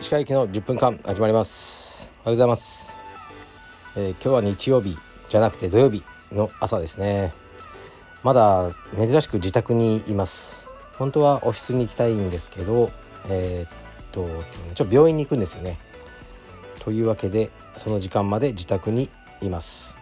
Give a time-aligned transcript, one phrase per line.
[0.00, 2.14] 石川行きの10分間始まります。
[2.24, 2.98] おはようございます、
[3.94, 4.96] えー、今日は日曜日
[5.28, 6.02] じゃなくて土曜日
[6.32, 7.34] の朝ですね。
[8.22, 10.66] まだ珍しく自宅にいます。
[10.94, 12.90] 本当はオフィスに行きたいんですけど
[13.28, 13.70] えー、っ
[14.12, 14.26] と
[14.74, 15.78] ちょっと病院に行くんですよね。
[16.80, 19.10] というわけでその時間まで自宅に
[19.42, 19.98] います。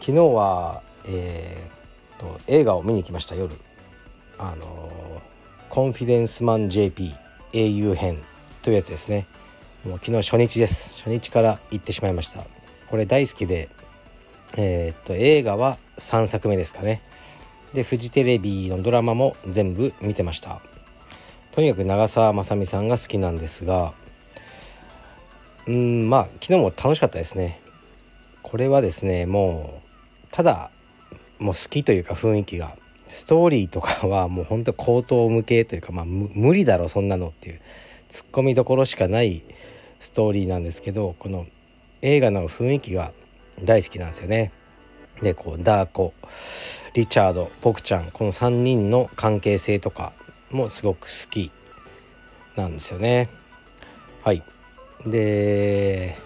[0.00, 1.81] 昨日はえー、
[2.22, 3.54] と映画を見に来ました夜。
[4.38, 4.90] あの
[5.68, 7.12] コンフィデンスマン JP
[7.52, 8.18] 英雄編
[8.62, 9.26] というやつですね。
[9.84, 11.02] もう昨日初日です。
[11.02, 12.44] 初日から行ってしまいました。
[12.88, 13.68] これ大好きで
[14.56, 17.02] えー、っと映画は3作目ですかね。
[17.74, 20.60] でフジテレビのドラマも全部見てました。
[21.50, 23.92] とにかく長澤まさみさんが好きなんですが
[25.66, 27.60] うんまあ昨日も楽しかったですね。
[28.42, 30.70] これはですねもうただ
[31.42, 32.76] もう好きというか雰囲気が
[33.08, 37.60] ストーリーとかはもうほんと口頭無形というかまあ無理だろそんなのっていう
[38.08, 39.42] ツッコミどころしかない
[39.98, 41.46] ストーリーなんですけどこの
[42.00, 43.12] 映画の雰囲気が
[43.62, 44.52] 大好きなんですよね。
[45.20, 46.14] でこうダーコ
[46.94, 50.12] リチャードボクちゃんこの3人の関係性とか
[50.50, 51.52] もすごく好き
[52.56, 53.28] なんですよね。
[54.22, 54.42] はい
[55.06, 56.16] で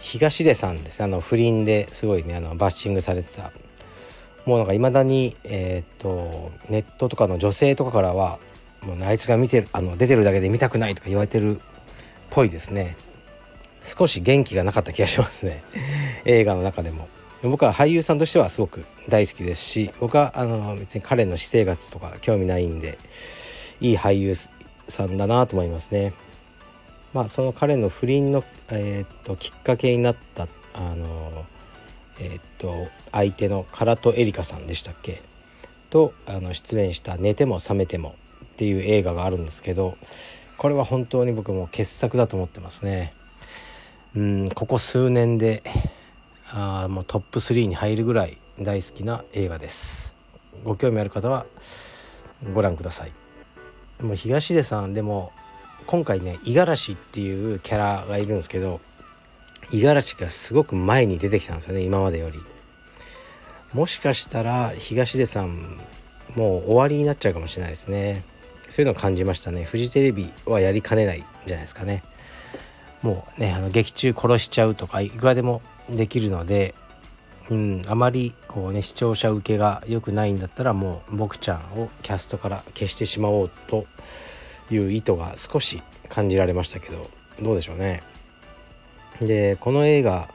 [0.00, 3.52] 東出さんですあの不倫ですごいねあのバッシングされてた
[4.46, 8.38] もうなんかいまだにえっ、とネットとかの女性とかからは
[8.86, 11.60] もう、あいつが見てるあの出てるだけで見たくないとか言われてるっ
[12.30, 12.96] ぽいですね。
[13.82, 15.62] 少し元気がなかった気がしますね。
[16.24, 17.08] 映画の中でも。
[17.42, 22.98] 僕は俳優さんとしてはすごく大好きですし僕はあの別に彼の私生活とか興味ないんで
[23.82, 24.34] いい俳優
[24.88, 26.14] さんだなと思いますね。
[27.12, 31.44] まあその彼の不倫の、えー、っときっかけになったあの
[32.20, 35.22] えー、っと相手の唐戸エリカさんでしたっけ？
[35.90, 39.96] とあの出演した「寝ても覚めても」っていう映画があるんですけど
[40.56, 43.12] これは本当に僕も傑作だと思ってますね。
[44.16, 45.62] うんここ数年で
[46.52, 50.14] あもうトップ3に入るぐらい大好きな映画です。
[50.62, 51.46] ご興味ある方は
[52.52, 53.12] ご覧ください。
[54.02, 55.32] もう東出さんでも
[55.86, 58.80] 今回ね五十嵐っていうキャラがいるんですけど
[59.70, 62.40] 五十嵐がすごく前に出てきたんですよね今までより。
[63.72, 65.80] もしかしたら東出さん
[66.36, 68.24] もう終わりになっちゃうかもしれないですね。
[68.68, 72.02] そういうのを感じましたねフジテレビはやりかねないんじゃないですかね
[73.02, 76.74] もうねあの劇中殺しちゃうとかいくらでもできるので
[77.50, 83.86] うんあまりこうね視聴者受けが良くないんだったらもう僕ちゃんをキャストから消してしまおうと
[84.70, 87.10] いう意図が少し感じられましたけど
[87.42, 88.02] どうでしょうね
[89.20, 90.28] でこの映画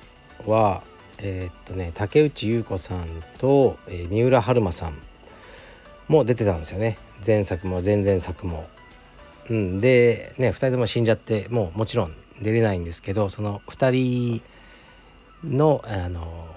[0.45, 0.83] は
[1.17, 3.07] えー、っとね竹内優子さん
[3.37, 4.97] と、えー、三浦春馬さん
[6.07, 8.67] も出てたんですよね前作も前々作も。
[9.49, 14.43] うん、でね2人とも死んじゃってもうもちろん出れないんですけどその2人
[15.43, 16.47] のあの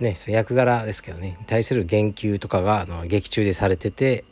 [0.00, 4.24] ねその役柄ですけどね対する言及とかがあの劇中でされてて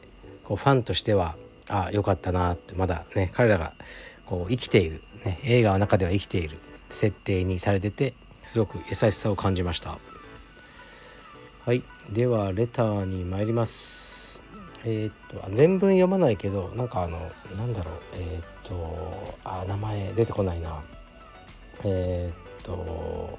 [0.42, 1.36] こうファンとしては
[1.68, 3.72] あよかったなってまだね彼らが
[4.26, 6.58] こう生きている、ね、映画の中では生きている
[6.92, 9.98] 設定にされててすごく優しさを感じました。
[11.64, 11.82] はい。
[12.10, 14.42] ではレターに参ります。
[14.84, 17.18] えー、っと全文読まないけどなんかあの
[17.56, 17.94] なんだろう。
[18.14, 20.82] えー、っとあ名前出てこないな。
[21.84, 23.38] えー、っと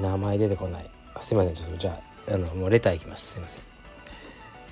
[0.00, 0.90] 名前出てこない。
[1.20, 1.54] すいません。
[1.54, 3.32] ちょっとじゃああのもうレターいきます。
[3.32, 3.62] すいません。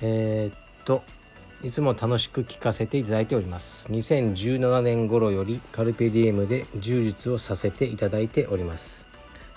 [0.01, 1.03] えっと
[1.63, 3.87] いつも楽しく聞かせていただいております。
[3.87, 9.07] 2017年頃よりカルペディエムで充実をさせていただいております。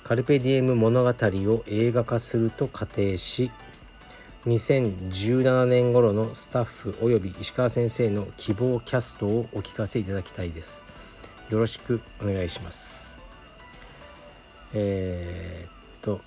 [0.04, 3.50] カルペディエム物語を映画化すると仮定し
[4.46, 10.84] 2017年頃のスタッフ及び石川先生の希望キャストをお聞かせいただきたいです。
[11.50, 13.18] よろしくお願いします。
[14.74, 16.20] えー、っと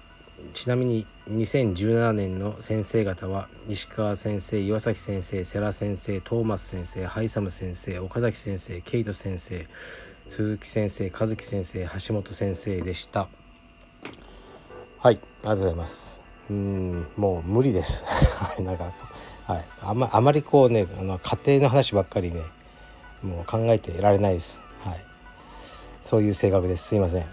[0.54, 9.68] ちなみに2017年の先生方は石川先生岩崎先生世良先生トーマス先生ハイサム先生岡崎先生ケイト先生
[10.28, 13.28] 鈴木先生和樹先生橋本先生でした。
[15.00, 16.22] はいありがとうございます。
[16.50, 18.06] うんもう無理です。
[18.62, 18.92] なんか、
[19.46, 22.42] はい、あまあまりこうねあの家庭の話ばっかりね
[23.22, 25.06] もう考えてられないです、はい、
[26.02, 26.88] そういう性格です。
[26.88, 27.26] すいません、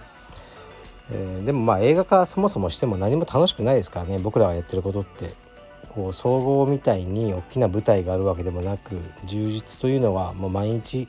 [1.11, 4.19] えー、でもまあ映画化そもそもしても何も楽しくないですからね。
[4.19, 5.35] 僕らがやってることって。
[5.97, 11.08] こう総合みたいに大きな舞台があるわけでもなく充実というのはもう毎日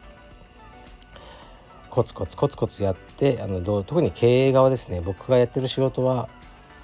[1.90, 5.02] コツコツコツコツやってあのどう特に経営側ですね。
[5.02, 6.30] 僕がやってる仕事は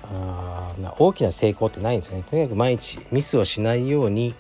[0.04, 2.26] あ大きな成功ってないんですよね。
[2.30, 4.36] とにかく毎日ミスをしないように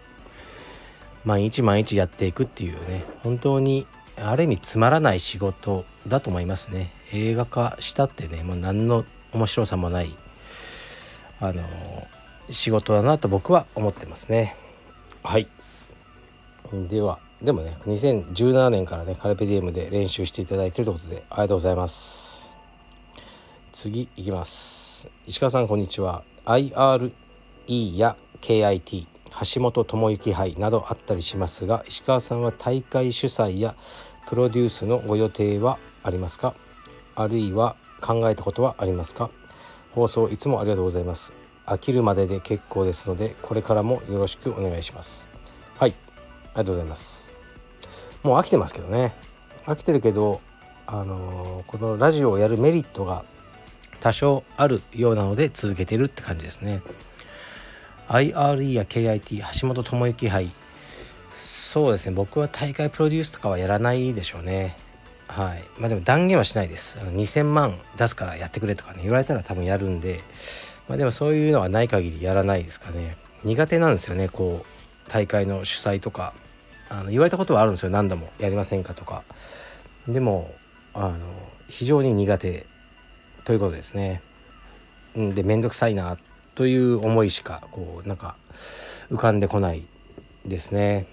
[1.23, 3.05] 毎日毎日やっていくっていうね。
[3.23, 3.87] 本当に
[4.17, 6.91] ある意味つまらない仕事だと思いますね。
[7.11, 10.15] 映画化したってねもう何の面白さもない
[11.39, 11.63] あの
[12.49, 14.55] 仕事だなと僕は思ってますね。
[15.23, 15.47] はい。
[16.89, 22.57] ではでもね2017年からねカルペディエムで練習していただいているということでありがとうございます。
[23.71, 25.09] 次いきます。
[25.25, 26.23] 石川さんこんにちは。
[26.45, 27.11] IRE
[27.97, 29.12] や KIT
[29.53, 33.75] 橋本智之杯などあったりしますが石川さんは大会主催や
[34.27, 36.53] プロデュースのご予定はありますか？
[37.15, 39.29] あるいは考えたことはありますか？
[39.91, 41.33] 放送いつもありがとうございます。
[41.65, 45.27] 飽きるまでで結構ですのでこれからもよろしくお願いします。
[45.77, 45.91] はい。
[45.91, 47.33] ありがとうございます。
[48.21, 49.13] もう飽きてますけどね。
[49.65, 50.41] 飽きてるけど
[50.85, 53.23] あのー、このラジオをやるメリットが
[54.01, 56.81] 多少あるようなので続けてるって感じですね。
[58.07, 60.49] IRE や KIT 橋本智之杯。
[61.31, 62.15] そうですね。
[62.15, 64.77] 僕は大会プロデュースとかはやらないでしょうね。
[65.27, 65.63] はい。
[65.77, 66.99] まあでも断言はしないです。
[67.01, 70.21] あの2000万出すからやってくれとかね言われたら多分やるんで。
[70.87, 73.17] まあでもそういうのはない限りやらないですかね。
[73.43, 74.29] 苦手なんですよね。
[74.29, 74.65] こ
[75.07, 76.33] う大会の主催とか。
[76.89, 77.89] あの言われたことはあるんですよ。
[77.89, 79.23] 何度もやりませんかとか。
[80.07, 80.53] でも
[80.93, 81.17] あの
[81.67, 82.67] 非常に苦手
[83.45, 84.21] ということですね。
[85.15, 86.17] で面倒くさいな
[86.55, 88.35] という思いしかこうなんか
[89.09, 89.83] 浮かんでこない
[90.45, 91.07] ですね。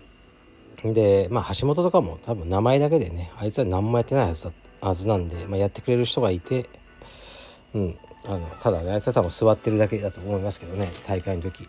[0.85, 6.69] でまあ橋本とかも多分名前だけでねあいつは何もやってないはずはずなんで、まあ、やってくれる人がいて
[7.75, 11.69] うんあのただねあいつは多分座ってるだけだと思いますけどね大会の時。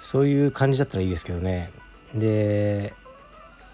[0.00, 1.70] そういう感じだったらいいですけどね。
[2.14, 2.92] で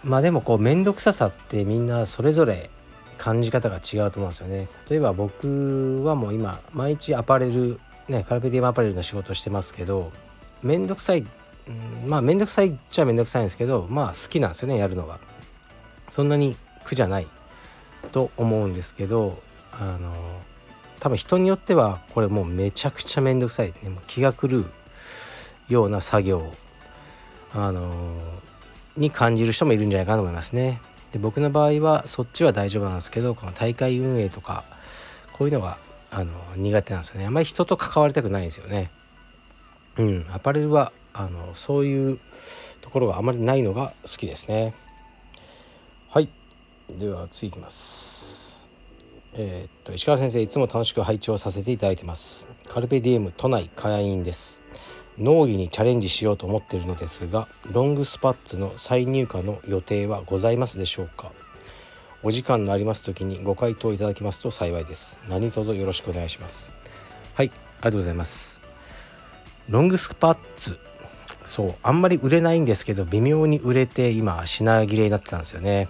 [0.05, 2.71] まあでもこう面倒くささってみんなそれぞれ
[3.17, 4.69] 感じ方が違うと思うんですよね。
[4.89, 10.13] 例えば僕はもう今毎日アパレルねカルペディウムアパレルの仕事してますけど
[10.63, 15.19] 面倒くさい、うん、まあ面倒くさいっちゃ面倒くさいんですけどまあ好きなんですよねやるのが。
[16.09, 17.27] そんなに苦じゃない。
[18.13, 20.13] と思うんですけどあの
[21.01, 24.71] 多分人によってはこれもうめちゃくちゃ面倒くさい、ね、も気が狂う
[25.69, 26.53] ような作業。
[27.55, 27.93] あの
[28.97, 30.81] に感じる人もいるんじゃないかなと思いますね。
[31.13, 34.65] で僕の場合はそっちは大丈夫なんですけどこの大会運営とか
[35.33, 35.79] こういうのが
[36.11, 37.27] あの苦手なんですよね。
[37.27, 38.91] あまり人と関わりたくないんですよね。
[39.97, 40.27] うん。
[40.33, 42.19] アパレルはあのそういう
[42.81, 44.75] ところがあまりないのが好きですね。
[46.09, 46.29] はい。
[46.89, 48.69] では次いきます。
[49.35, 52.47] えー、っと石川先生いつも楽しく拝聴させていただいてます。
[52.67, 54.63] カルペディエム都内会員です。
[55.19, 61.33] 農技にチャレンジしようと思っているのですがロングスパッツの再入荷の予定はございますでしょうか？
[62.23, 65.21] お時間のあります時にご回答いただきますと幸いです。
[65.29, 66.71] 何卒よろしくお願いします。
[67.35, 68.61] はいありがとうございます。
[69.69, 70.79] ロングスパッツ。
[71.45, 75.89] そうあんまり売れないんですけど微妙に売れて今品切れになってたんですよね。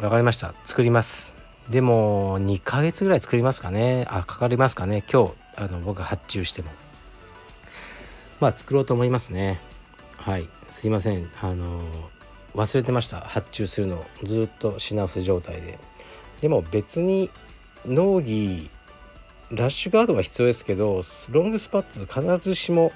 [0.00, 0.54] わかりました。
[0.64, 1.34] 作ります。
[1.68, 4.06] でも2ヶ月ぐらい作りますかね。
[4.08, 5.04] あかかりますかね。
[5.12, 6.70] 今日あの僕発注しても。
[8.40, 9.60] まあ作ろうと思いますね。
[10.16, 10.48] はい。
[10.70, 11.30] すいません。
[11.42, 11.82] あの
[12.56, 13.20] 忘れてました。
[13.20, 15.78] 発注するのずっと品薄状態で。
[16.40, 17.30] でも別に
[17.86, 18.70] 農技
[19.50, 22.92] ラッシュガードは必要ですけどロングスパッツ必ずしも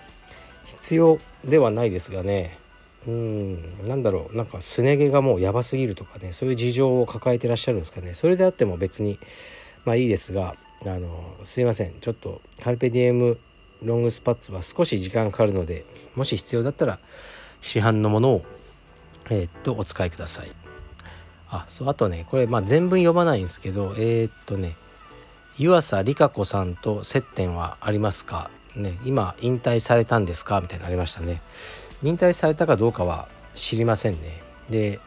[0.64, 2.58] 必要ではないですがね。
[3.06, 4.36] うんなんだろう。
[4.36, 6.32] なんかすね毛がもうやばすぎるとかね。
[6.32, 8.14] そういう事情を抱えてらっしゃるんですかね。
[8.14, 9.18] それであっても別に
[9.84, 11.94] まあいいですがあのすいません。
[12.00, 13.38] ちょっとカルペディエム
[13.82, 16.98] ロングスパッツは少し時間かかるのでもし必要だったら
[17.60, 18.44] 市販のものを
[19.30, 20.52] えー、っとお使いください。
[21.48, 24.76] あそうあとねこれまあ全文読まないんですけどえー、っとね
[25.58, 28.50] 湯浅理香子さんと接点はありますか？
[28.76, 30.60] ね今引退されたんですか？
[30.60, 31.40] みたいになりましたね。
[32.02, 34.40] 引退されたかどうかは知りませんね。
[34.70, 35.00] で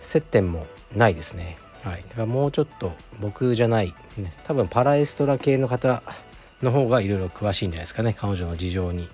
[0.00, 1.58] 接点もないですね。
[1.84, 2.02] はい。
[2.08, 6.02] だからもうちょっと僕じゃない、ね、多分パラエストラ系の方
[6.62, 8.14] の方がいろいろ詳しいんじゃないですかね。
[8.18, 9.08] 彼女の事情に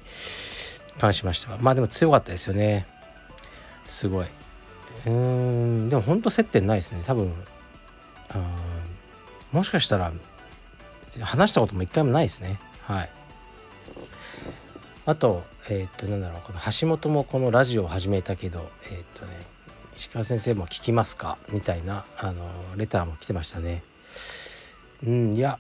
[0.98, 1.58] 関しましては。
[1.60, 2.86] まあでも強かったですよね。
[3.86, 4.26] すごい。
[5.06, 7.02] うんでも本当接点ないですね。
[7.06, 7.32] 多分
[9.52, 10.12] もしかしたら
[11.20, 12.58] 話したことも一回もないですね。
[12.82, 13.10] はい。
[15.06, 19.32] あとえー、っとなんだろうこの橋本もこのラジオを始めたけどえー、っとね
[19.96, 21.38] 石川先生も聞きますか？
[21.50, 23.82] みたいなあのレターも来てましたね。
[25.06, 25.58] うんいや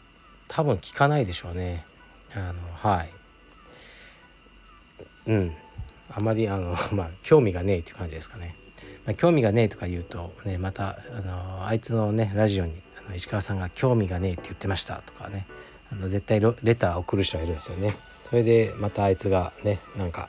[0.48, 1.84] 多分聞かないでしょうね。
[2.34, 3.10] あのはい。
[5.26, 5.54] うん。
[6.10, 8.56] あまりあの まあ興味がねえっていう感じですかね、
[9.14, 12.72] 興味がねえとか言うとねまたあのあいつのねラジオに
[13.06, 15.46] あの石川さんが興味がねえって言ってましたとかね。
[15.90, 17.96] あの絶対レター送る人がいるんですよね。
[18.28, 20.28] それでまたあいつがねなんか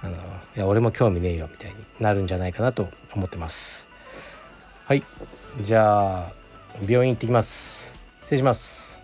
[0.00, 0.16] あのい
[0.60, 3.88] や俺も興味ねえよみたいになるんじゃないかなと思ってます。
[4.84, 5.02] はい。
[5.60, 6.32] じゃあ
[6.86, 7.92] 病院行ってきます。
[8.22, 9.00] 失礼します。